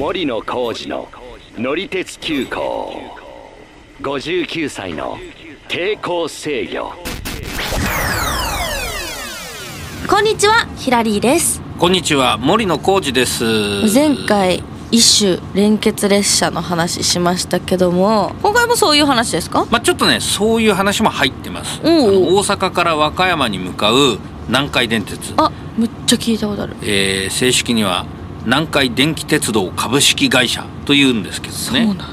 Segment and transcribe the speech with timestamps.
[0.00, 1.08] 森野浩二の
[1.58, 3.02] 乗り鉄急行。
[4.00, 5.18] 59歳の
[5.68, 6.94] 抵抗制御。
[10.08, 11.60] こんにちはヒラリーです。
[11.78, 13.44] こんにちは森野浩二です。
[13.92, 19.66] 前回一種連結列車の話しましたけども今回もそういう話ですか？
[19.70, 21.78] まあちょっとねそういう話も入ってます。
[21.84, 21.94] あおう。
[21.94, 25.34] おうの大阪から和歌山に向かう南海電鉄。
[25.36, 26.74] あむっちゃ聞いたことある。
[26.84, 28.06] えー正式には
[28.44, 32.04] 南海電気鉄道株式会社というんですけどそうねなんだ。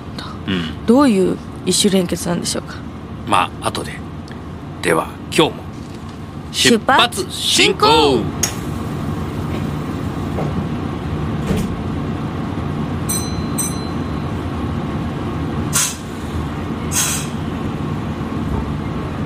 [0.47, 2.75] うんどういう一種連結なんでしょうか？
[3.27, 3.97] まあ後で。
[4.81, 5.63] では今日も
[6.51, 8.21] 出発進行。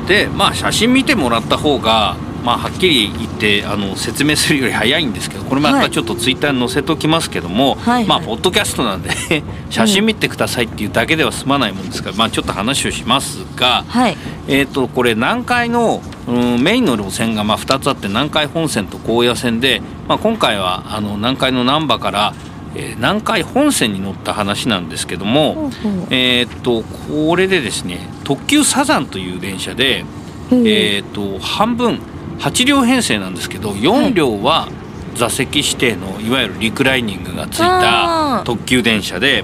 [0.07, 5.83] でまあ写真見てもらった方がまあはっきり言ってあの説明するより早いんですけどこれまはい。
[5.85, 9.09] たちょっとツイッターに載せときますけども、はいまあポッドキャストなんで
[9.69, 14.17] 写真見てくださいっていうだけでは済まないもんですから、まあちょっと話をしますが、はい。
[14.47, 22.51] えー、とこれ南海の、うん、メインの路線がまあ2つあって南海本線と高野線で、まあ、今回はあの南海の難波から、えー
[22.95, 25.71] 南海本線に乗った話なんですけども、
[26.09, 30.05] えー、とこれでですね特急サザンという電車で、
[30.51, 31.99] えー、と半分
[32.41, 34.67] 8両編成なんですけど4両は
[35.15, 39.43] 座席指定のいわゆるリクライニングがついた特急電車で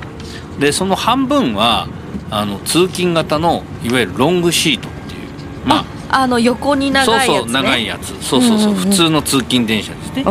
[0.59, 1.87] でその半分は
[2.31, 8.07] あの通勤型のいわゆるロングシートっていうまああの横に長いやつ、ね、そうそう長いやつ。
[8.23, 8.89] そうそうそう,、うんうんうん。
[8.89, 10.23] 普通の通勤電車ですね。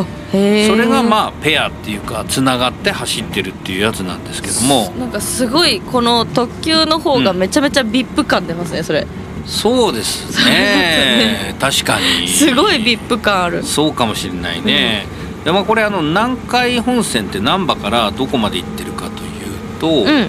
[0.68, 4.92] それがまあペアっていうかつながって走ってるっていうやつなんですけども。
[4.98, 9.06] なんかすごいこの特急の方がめちゃめちゃビップ感出ますねそれ。
[9.46, 11.54] そうですね。
[11.60, 12.26] 確かに。
[12.26, 13.62] すごいビップ感ある。
[13.62, 15.06] そうかもしれないね、
[15.44, 20.28] でまあこれあの南海本線って難波からどこまで行ってるかというと、うん。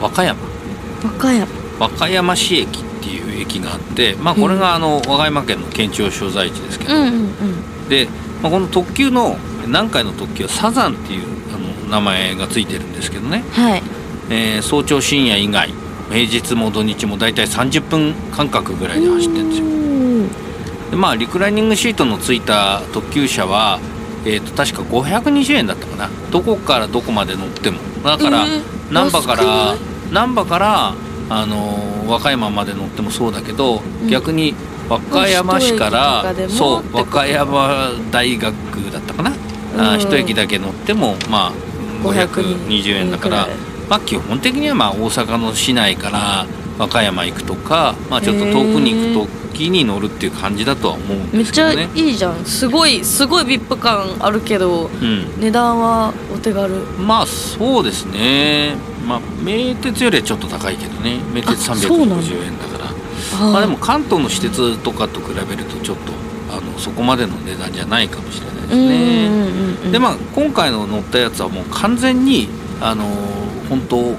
[0.00, 0.38] 和歌山。
[1.02, 1.46] 和歌山。
[1.78, 2.80] 和歌山市駅。
[2.80, 2.89] って
[3.40, 7.16] いう駅があってまあこれがあの和歌山県の県庁所在地ですけど、うんうんう
[7.86, 7.88] ん。
[7.88, 8.08] で、
[8.42, 9.36] まあ、この特急の
[9.66, 13.82] 南海の特急はサザンっていうあの名前がついてるんですけどね、はい。
[14.30, 15.72] えー早朝深夜以外
[16.10, 20.90] 平日も土日も大体30分間隔ぐらいで走ってるんですよ。
[20.90, 23.78] でまあリクライニングシートのついた特急車は、
[24.24, 26.10] えー、と確か520円だったかな。
[26.30, 27.78] どこからどこまで乗っても。
[28.02, 29.76] だから、えー難波から
[30.10, 30.94] 難波から、
[31.30, 34.08] あのー和歌山まで乗ってもそうだけど、ん。
[34.08, 34.54] 逆に
[34.88, 38.52] 和歌山市から、そう和歌山大学
[38.92, 39.32] だったかな、
[39.78, 41.52] あ一駅だけ乗ってもまあ
[42.02, 43.70] 520円だから520円くらい。
[43.88, 46.46] まあ基本的にはまあ大阪の市内から
[46.78, 52.00] 和歌山行くとか、まあ、ちょっと遠くに行く時に乗るっていう感じだとは思うんめっちゃですけどね。
[52.00, 52.44] いいじゃん。
[52.44, 55.40] すごいすごいビップ感あるけどうん。
[55.40, 56.74] 値段はお手軽。
[56.98, 58.76] まあそうですね、
[59.10, 61.18] まあ、名鉄よりはちょっと高いけどね。
[61.34, 62.84] 名鉄あそうなんだ350円だから。
[63.40, 66.12] あまあでも関東の私鉄とかと比べるとちょっと
[66.50, 69.26] あのそこまでの値段じゃないかもしれないですね。
[69.26, 72.48] うんうんでまあ今回の乗ったやつはもう完全に
[72.80, 73.04] あの
[73.68, 74.14] 本当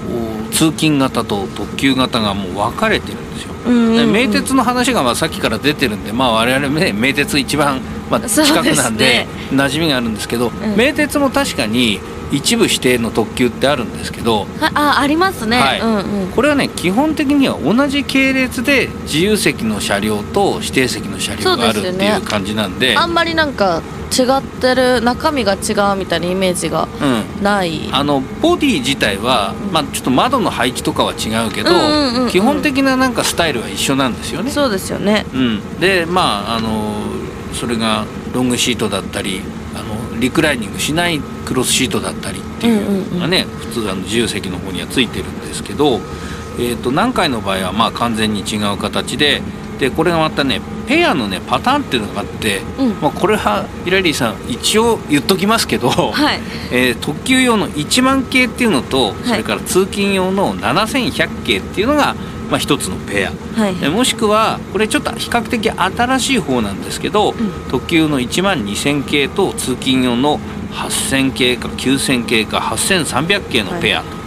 [0.50, 3.52] 通勤型と特急型がもう分かれてるんですよ。
[3.64, 7.80] で名鉄の話がまあさっきから出てるんで、まあ、我々ね名鉄一番、
[8.10, 10.76] まあ、近くなんで馴染みがあるんですけど、ん。
[10.76, 12.00] 名鉄も確かに
[12.32, 15.80] 一部指定の特急ってあるんですけどはあありますね、はい。
[15.80, 16.30] うんうん。
[16.32, 22.96] これはね基本的には同じ系列で自由席の車両と指定席の車両があるっていう感じなんで。
[22.96, 23.82] あんまりなんか
[24.12, 27.88] 違ってる中身が違うみたいなイメージがうん、ない。
[27.92, 32.30] あのボディ自体は、まあ、ちょっと窓の配置とかは違うけど、うんうんうんうん。
[32.30, 34.50] 基本的ななんかスタイルは一緒なんですよね。
[34.50, 35.24] そうですよね。
[35.32, 36.94] うん、でまああの
[37.54, 39.42] それがロングシートだったり
[40.22, 45.96] リクライニングしないクロスシートだったりっていうのがね、普通あの自由席の方にはついてるんですけど、
[46.58, 49.42] えー、と南海の場合はまあ完全に違う形で
[49.82, 53.00] でこれがまたねペアのねパターンっていうのがあって、うん。
[53.00, 56.40] まあ、これはヒラリーさん一応言っときますけど、はい。
[56.70, 62.14] えー特急用の1万系っていうのと、それから通勤用の7100系っていうのが、
[62.48, 63.32] まあ、一つのペア。
[63.60, 63.76] はい。
[63.82, 67.34] えもしくはこれちょっと比較的新しい方なんですけど、
[67.68, 70.38] 特急の1万2000系と通勤用の
[70.70, 74.02] 8000系か9000系か8300系のペア。
[74.02, 74.21] とい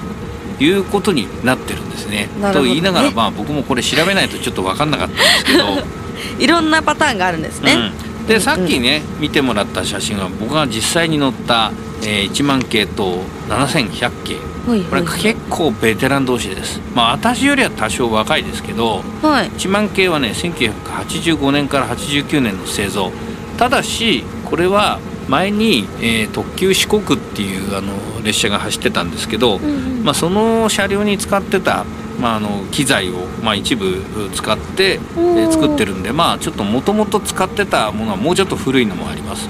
[0.69, 2.29] うことになってるんですね。
[2.41, 5.65] なるほどと言いながら、えまあ、僕もこれ調べないとちょっと分かんなかったんですけど、
[6.39, 7.73] いろんなパターンがあるんですね、
[8.21, 11.71] うん、でさっきね見てもらった写真は僕が実際に乗った、
[12.03, 14.35] えー1万系と7100系。
[14.35, 16.81] はいこれ結構ベテラン同士です。
[16.95, 19.49] まあ私よりは多少若いですけどはい。
[19.51, 23.11] 1万系はね1985年から89年の製造。
[23.57, 27.93] ただしこれは前に、えー特急四国っていうあの
[28.23, 29.59] 列車が走ってたんですけど、
[30.03, 31.85] まあ、その車両に使ってた、
[32.19, 34.01] まあ、あの機材を、まあ、一部
[34.33, 39.49] 使って、えー作ってるんでまあちょっともともと使ってたものはもうちょっと古いのもあります。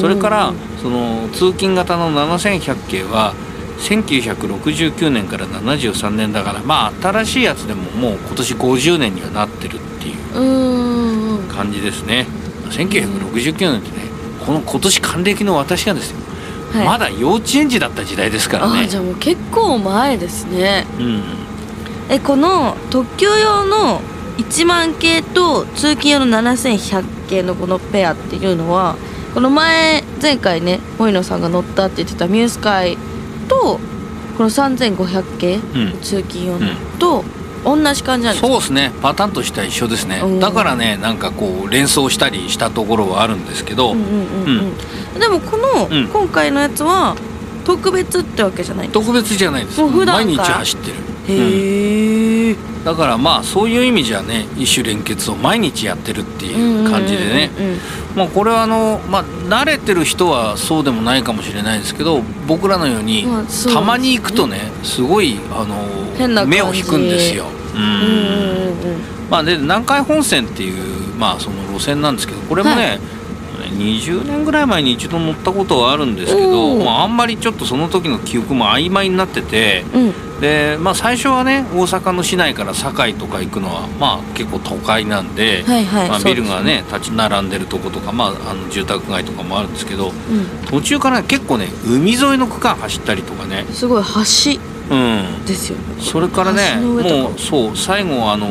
[0.00, 0.52] それから
[0.82, 3.34] その通勤型の7100系は
[3.78, 12.26] 1969年から73年だからまあ新しいやつでももう今年50年にはなってるっていううんうん感じですね。
[12.70, 14.05] 1969年ってね
[14.46, 16.16] この今年還暦の私がですよ、
[16.72, 16.86] はい。
[16.86, 18.84] まだ幼稚園児だった時代ですからね。
[18.84, 20.86] あじゃあもう結構前ですね。
[20.98, 21.22] うん。
[22.08, 24.00] えこの特急用の
[24.38, 28.96] 1万系と通勤用の7100系のこのペアっていうのは
[29.34, 32.96] この前前回ね森野さんが乗ったって言ってたミュースカイ
[33.48, 33.80] と
[34.36, 36.66] この3500系、うん通勤用の
[36.98, 37.24] と
[37.66, 38.46] 同じ感じなんですか？
[38.46, 38.92] そうですね。
[39.02, 40.20] パターンとしては一緒ですね。
[40.22, 40.40] うん。
[40.40, 46.08] だからねなんかこう連想したりしたところはあるんですけど、でもこの、うん。
[46.08, 47.16] 今回のやつは
[47.64, 49.80] 特別ってわけじゃないんです特別じゃないです。
[49.82, 50.96] 毎日走ってる。
[51.28, 52.05] へえ、
[52.86, 57.50] だからまあそういう意味じゃね一種連結を毎日やってるっていう感じでね。
[58.14, 63.74] まあこれはあの、まあ、慣れてる人はそうでもないかもしれないですけど僕らのように、まあそうですね。
[63.74, 67.46] たまに行くとねすごいあの目を引くんですよ。
[69.28, 73.00] まあ、で南海本線っていう、まあ、その路線なんですけどこれもね、
[73.76, 80.40] 20年ぐらい前に一度乗ったことはあるんですけど、まあ、あんまりちょっとその時の記憶も曖昧になっててうん。
[80.40, 90.12] で、まあ、最初はね大阪の市内から堺とか行くのは、まあ、結構都会なんで、はいはい、まあ、ビルがね立ち並んでるとことか、まあ、あの住宅街とかもあるんですけど
[90.68, 94.60] 途中から結構ね海沿いの区間走ったりとかね、うん、すごい橋。
[94.88, 96.00] うん、ですよね。
[96.00, 98.46] それからねもうそう最後あの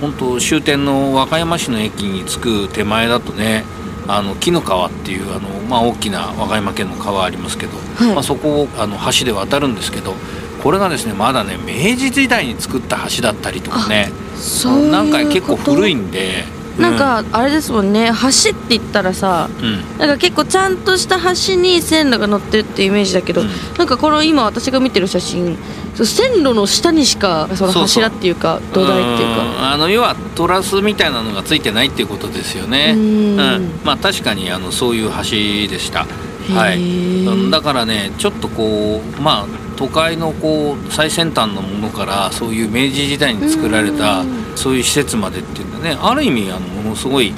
[0.00, 3.64] 本当終点の和歌山市の駅に着く手前だとね
[4.08, 8.14] あの紀の川っていうあの、まあ、大きな和歌山県の川ありますけど、はい。
[8.14, 10.14] まあ、そこをあの橋で渡るんですけど
[10.62, 16.44] これがですねまだね明治時代に作った橋だったりとかねそういうことなんか結構古いんで
[16.78, 18.10] なんかあれですもんね。
[18.22, 23.48] 橋って言ったらさうん、うんなんか結構ちゃんとした橋に線路が乗ってるっていうイメージだけど、うん。
[23.76, 25.58] なんかこの今私が見てる写真
[26.04, 29.42] 線路の下にしかその柱っていうか土台っていうか。
[29.44, 29.72] ん。
[29.72, 32.94] あの要はトラスみたいなのがついてないっていうことですよね。
[32.96, 33.36] うん。
[33.84, 36.06] まあ確かにあのそういう橋でした。
[36.54, 37.50] はへい。
[37.50, 39.46] だからねちょっとこうまあ
[39.76, 45.96] 都会のこう最先端のものからそういう明治時代に作られたうんそういう施設までっていうのはね。
[46.00, 47.32] ある意味あのものすごい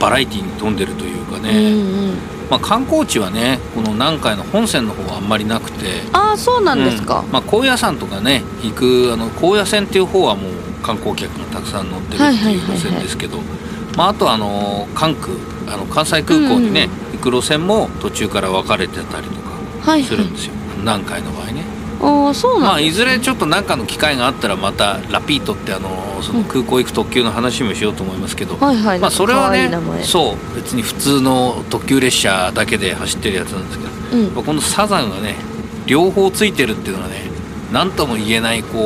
[0.00, 1.74] バラエティーに富んでるというかうんね、う
[2.12, 2.14] ん。
[2.50, 6.02] まあ、観光地はねこの南海の本線の方はあんまりなくて。
[6.12, 7.20] ああそうなんですか。
[7.20, 10.52] うん、まあ、高野山とかね行くあの高野線っていう方はもう
[10.82, 13.38] 観光客がたくさん乗ってるっていう路線ですけど、
[13.96, 15.34] まあ、あとあの関空
[15.72, 19.50] あの関西空港にね、行く路線も途中から分かれてたりとか
[19.82, 20.04] はいはい。
[20.04, 21.75] するんですよ、南海の場合ね。
[22.00, 28.98] ああそうまあ、なんですいずれちょっと何かの機会があったらまたラピートってあのその空港行く特急の話もしようと思いますけど、はいはい。
[28.98, 29.70] まあ、それはね
[30.02, 34.34] そう別に普通の特急列車だけで走ってるやつなんですけどうん。
[34.34, 35.36] まあこのサザンがね
[35.86, 37.30] 両方ついてるっていうのはね
[37.72, 38.78] 何とも言えないこ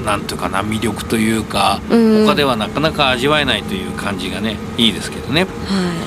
[0.00, 2.26] うなんていうかな魅力というかうん。
[2.26, 5.42] 他ではなかなか味わえないという感じがねいいですけどね。
[5.44, 6.06] は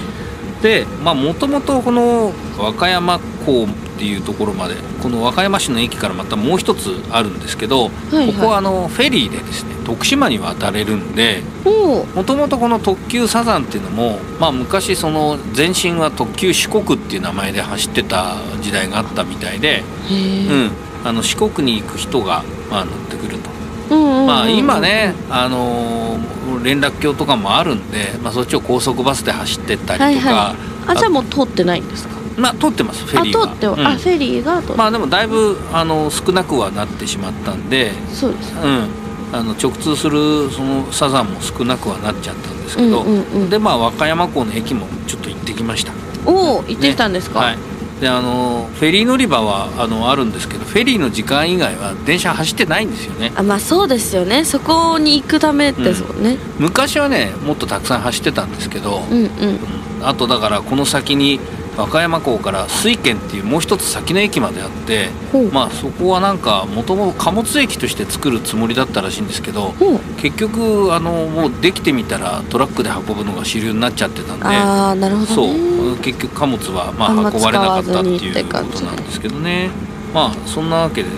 [0.61, 3.67] でまあもともとこの和歌山港
[3.99, 8.33] っていうところまでこの和歌山市の駅からまたもう一つあるんですけど、いはい。
[8.33, 20.71] ここはあのフェリーでですね徳島に渡れるんでもともとこの特急サザンっていうのも、まあ、昔その前身は特急四国っていう名前で走ってた時代があったみたいで、うん、
[21.03, 23.49] あの四国に行く人が、まあ、乗ってくると。
[23.89, 30.55] まあ、今ね、あのー連絡橋とかもあるんで、まあ、そっちを高速バスで走ってったりとか、はいはい。
[30.87, 32.18] あじゃあもう通ってないんですか？
[32.39, 33.87] まあ通ってますフェリーはあ通っては、うん。
[33.87, 38.89] あフェリーがまあでもだいぶあの少なくはなってしまったんで、そうですうん、
[39.33, 43.49] あの直通するそのサザンも少なくはなっちゃったんですけど、うんうんうん。
[43.49, 45.93] でまあ和歌山港の駅もちょっと行ってきました。
[46.25, 47.57] おお行ってきたんですか、はい。
[48.01, 53.31] であのフェリー乗り場はあのあるんですけどフェリーの時間以外は電車走ってないんですよね。
[53.35, 54.45] あまあそうですよね。
[54.45, 59.25] そこに行くためですもんね、昔はねもっとたくさん走ってたんですけど、うん、うん。
[59.25, 59.59] うん。
[60.01, 61.41] あとだからこの先に
[61.79, 65.09] 和歌山港から水軒っていうもう一つ先の駅まであって
[65.53, 69.73] まあそこはなんかもともと貨物駅として作るつもりだったらしいんですけど
[70.17, 75.47] 結局あのもうできてみたらトラックで運ぶのが主流になっちゃってたんでああなるほどそう。
[75.47, 79.69] ね結局貨物はまあ運ばれなかったっていうことなんですけどね。
[80.13, 81.15] まあそんなわけでね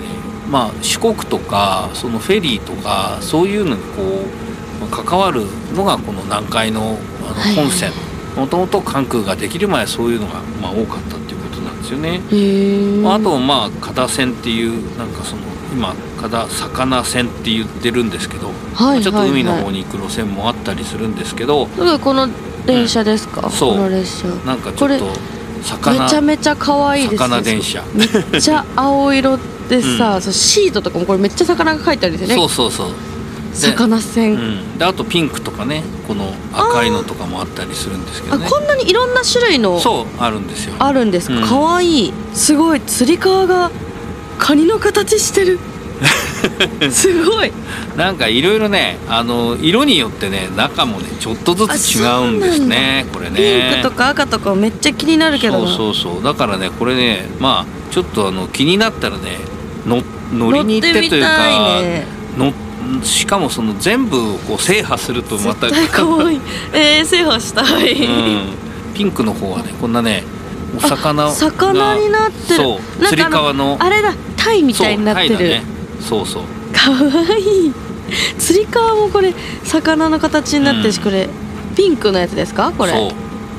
[0.49, 4.01] まあ四国とかそのフェリーとかそういうのにこ
[4.85, 7.91] う関わるのがこの南海のあの本線
[8.35, 11.41] もともと関空ができる前そういうのがまあ多かったっていう
[11.81, 12.21] ですよね。
[13.07, 15.41] あとまあ片線っていうなんかその
[15.73, 22.27] 今片魚線って言ってるんですけど、はいちょっと海のはいはい方に行く路線もあったりするんですけど、それこの
[22.65, 23.73] 電車ですか、そう。
[23.75, 24.27] この列車。
[24.45, 25.05] なんかちょっと
[25.63, 27.29] 魚めちゃめちゃ可愛いですね。
[27.29, 27.83] 魚電車。
[27.93, 28.05] め
[28.37, 29.37] っちゃ青色
[29.69, 32.35] でさ、そうシートとかもこれめっちゃ魚が書いてあるんですよね。
[32.35, 33.10] そうそうそう。
[33.53, 38.45] 魚線、うん、であとピンクとかねこの赤いのとかもあったりするんですけどね。
[38.45, 40.75] あこんなにいろんな種類のそうあるんですよ。
[40.79, 41.43] あるんですか、うん。
[41.43, 42.13] 可愛い。
[42.33, 42.81] すごい。
[42.81, 43.71] つり革が
[44.37, 45.59] カニの形してる。
[46.91, 47.51] すごい。
[47.95, 53.37] なんかいろいろねあの色によってね中もねちょっとずつ違うんですねこれね。
[53.37, 55.67] ピンクとか赤とかめっちゃ気になるけどな。
[55.67, 56.23] そうそうそう。
[56.23, 59.37] だからねこれねまあちょっとあの気になったらね
[59.85, 60.01] の
[60.33, 61.37] 乗りに行ってというか
[62.37, 62.70] 乗って
[63.03, 66.41] しかもその全部をこう制覇するとまた絶対可愛い。
[66.73, 70.23] えー、制覇したい、うん、ピンクの方はねこんなね
[70.75, 72.55] お魚が魚になってる。
[72.55, 73.77] そうつり革の。
[73.79, 75.63] あれだタイみたいになってる、そうね。
[75.99, 76.43] そうそう。
[76.73, 77.73] かわいい。
[78.37, 81.03] つり革もこれ魚の形になってるし、うん。
[81.03, 81.29] これ
[81.75, 82.71] ピンクのやつですか？
[82.77, 82.91] これ。
[82.91, 83.11] そう。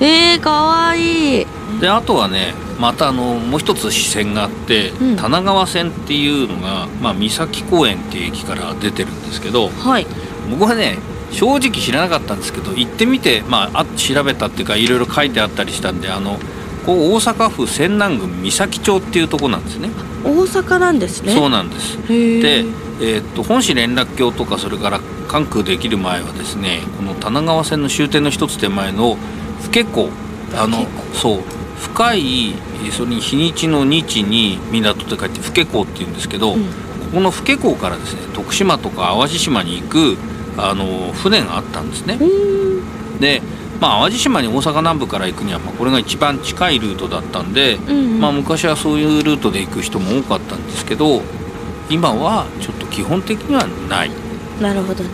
[0.04, 1.46] えー、かわいい。
[1.80, 5.16] であとはねまたあのもう一つ支線があって、うん。
[5.16, 10.06] 棚川線っていうのが、まあ、三崎公園っていう駅から出てるんですけどはい。
[10.50, 10.98] 僕はね
[11.30, 16.38] 正直知らなかったんですけど行ってみて、まあ、あ調べたっていうかいろいろ書いてあったりしたんであの
[16.84, 19.88] こう大阪府泉南郡三崎町っていうとこなんですね。
[20.24, 21.32] 大阪なんですね。
[21.32, 21.96] そうなんです。
[22.08, 29.16] で、えーっと本市連絡橋とかそれから関空できる前はですねこの棚川線の終点の一つ手前の
[29.60, 30.10] 府家港
[30.56, 36.64] あのそう深いえーそれに日にちの日に港って書いて府家港っていうんですけど、うん。
[36.64, 36.70] こ
[37.14, 40.16] この府家港からですね徳島とか淡路島に行く
[40.56, 42.18] あの船があったんですね。
[43.20, 43.42] で
[43.80, 48.20] まあ淡路島に大阪南部から行くには、まあ、これが一番近いルートだったんで、うんうん。
[48.20, 51.22] まあ、昔はそういうルートで行く人も多かったんですけど
[51.90, 54.10] 今はちょっと基本的にはない。
[54.60, 55.10] なるほどね。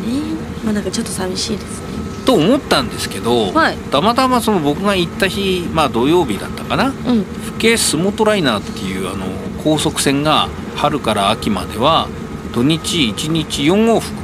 [0.65, 1.88] まあなんかちょっと寂しいですね
[2.29, 3.77] と思ったんですけど、はい。
[3.91, 6.89] たまたまその僕が行った日、まあ、土曜日だったかな。
[6.89, 6.93] うん。
[7.25, 9.25] 府警スモトライナーっていうあの
[9.65, 12.07] 高速船が春から秋までは
[12.53, 14.15] 土日1日4往復。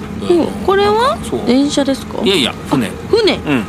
[0.67, 1.17] これは？
[1.47, 2.21] 電車ですか？
[2.23, 2.91] いやいや船。
[3.09, 3.37] 船。
[3.37, 3.65] うん。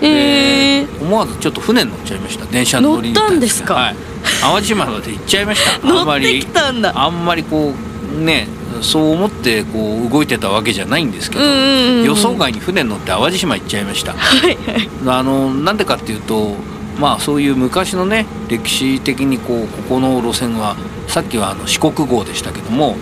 [0.00, 2.46] えー、で思わずちょっと船に乗っちゃいました。
[2.46, 3.96] 電車に乗りに行ったんですけど乗っはい、
[4.40, 5.80] 淡路島まで行っちゃいました。
[5.86, 6.92] 乗ってきたんだ。
[6.94, 7.74] あんまりこ
[8.16, 8.46] うね
[8.80, 14.12] そう思ってこう動いてたわけじゃないんですけど、予想外に船に乗って淡路島行っちゃいました。
[14.12, 14.88] はいはい。
[15.06, 16.54] あのなんでかっていうと
[16.98, 20.76] まあそういう昔のね歴史的にこうここの路線は
[21.08, 22.96] さっきはあの四国号でしたけども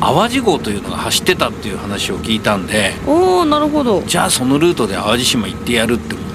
[0.00, 4.02] 淡路号というのが走ってたっていう話を聞いたんでおおなるほど。
[4.02, 6.34] じゃあそのルートで淡路島行ってやるって思って。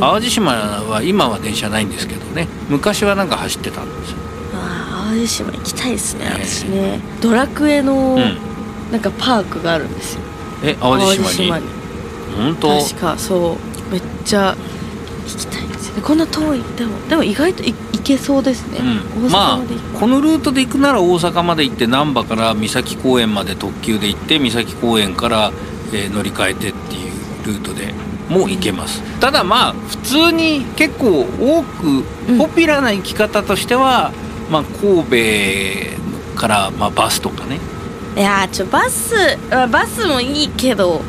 [0.00, 4.18] 淡路島は今は電車ないんですけどね昔はなんか走ってたんですよ、
[4.54, 6.44] あー淡路島行きたいですねええ。
[6.44, 7.00] 私ね。
[7.20, 8.38] ドラクエのうん、
[8.92, 10.20] なんかパークがあるんですよ。
[10.62, 11.66] え淡路島に？
[12.36, 12.80] 本当？
[12.80, 13.56] 確かそ
[13.88, 13.92] う。
[13.92, 14.56] めっちゃ
[15.26, 15.96] 行きたいんですよ。
[15.96, 16.62] ねこんな遠い。
[16.76, 20.00] でもでも意外とい行けそうですね、うん、まあ大阪まで行く。
[20.00, 25.52] このルートで行くなら大阪まで行って難波から三崎公園まで特急で行って三崎公園から、
[25.92, 27.92] えー乗り換えてっていうルートで
[28.28, 29.02] も行けます。
[29.20, 32.38] ただまあ普通に結構多くうん。
[32.38, 34.12] ポピュラーな行き方としては、
[34.50, 35.04] まあ、神
[36.34, 37.58] 戸から、まあ、バスとかね。
[38.16, 39.14] いやーちょバス
[39.52, 41.00] あバスもいいけど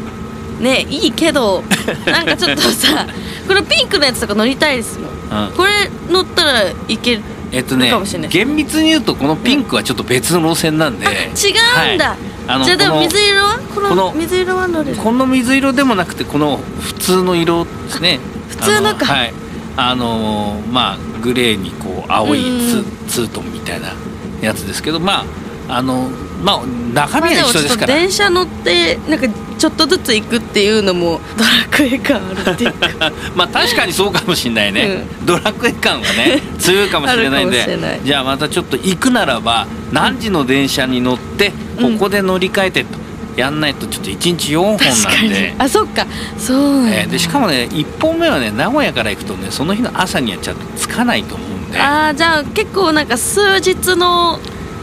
[0.60, 1.64] ねいいけど
[2.06, 3.08] なんかちょっとさ
[3.48, 5.46] このピンクのやつとか乗りたいですもん。
[5.48, 5.52] うん。
[5.54, 7.22] これ乗ったらいける
[7.52, 8.30] えっとねかもしれない。
[8.30, 11.10] 厳密に言うとこのピンクはちょっと別の路線なんで、違
[11.92, 12.16] うんだ、
[12.48, 13.60] あのじゃあでも水色は？
[13.74, 14.92] ここのの水色は乗れ？
[14.92, 18.20] るこの水色でもなくてこの普通の色ですね。
[18.50, 19.06] 普通のか。
[19.10, 19.34] あはい。
[19.76, 22.40] あのーまあグレーにこう青い
[23.08, 23.94] ツ,、ートンみたいな
[24.42, 26.10] やつですけどまああの
[26.44, 33.12] まあ中身は一緒ですから、電車乗ってなんかちょっとずつ行くっていうのもドラクエ感あるっていうか。
[33.38, 38.00] まあ確かにそうかもしれないね、ドラクエ感はね強いかもしれないんで。
[38.04, 41.94] じゃあまたちょっと行くならば何時の電車に乗ってうん。
[41.94, 43.01] ここで乗り換えてと
[43.42, 45.56] やんないとちょっと1日4本なんで。
[45.58, 46.06] あそっか。
[46.38, 51.80] そうえーでしかもね1本目はね名古屋から行くとねその日の朝にはちゃんと着かないと思うんで。
[51.80, 54.40] あーじゃあ結構なんか数日の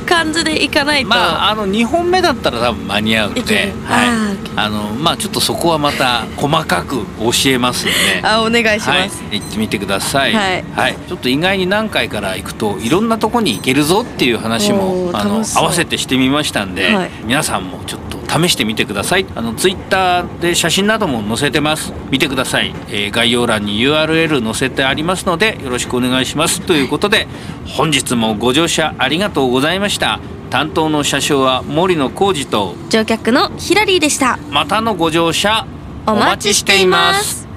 [0.09, 3.75] 感じで行かないと、まああの2本目だったら多分間に合うんで。
[3.85, 4.39] はい。
[4.57, 7.93] あのまあちょっとそこはまた細かく教えますんで。
[8.23, 10.97] あ お願いします、はい、行ってみてください、はい。
[11.07, 17.11] ちょっと意外に何回から行くといろんなとこに行けるぞっていう話もあの合わせてしてみましたんで、はい。
[17.25, 19.27] 皆さんもちょっと試してみてください。
[19.35, 21.93] あのツイッターで写真なども載せてます。
[22.11, 26.61] 見てください、えー概要欄に URL 載せてありますのでよろしくお願いします。
[26.61, 27.27] ということで
[27.67, 30.21] 本日もご乗車ありがとうございました。
[30.51, 34.39] 担当の車掌は森野浩二と乗客のヒラリーでした。
[34.51, 35.67] またのご乗車
[36.07, 37.49] お待ちしています。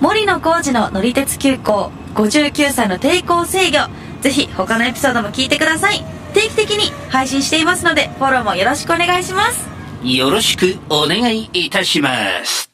[0.00, 3.78] 森野浩二の乗り鉄急行59歳の抵抗制御
[4.22, 9.68] ぜひ他のエピソードも聞いてください定期的に配信していますのでフォローもよろしくお願いします。
[10.02, 12.69] よろしくお願いいたします。